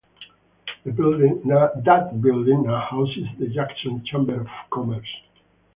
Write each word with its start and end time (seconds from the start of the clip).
That 0.83 2.21
building 2.23 2.63
now 2.63 2.87
houses 2.89 3.27
the 3.37 3.49
Jackson 3.49 4.03
Chamber 4.03 4.41
of 4.41 4.47
Commerce. 4.71 5.05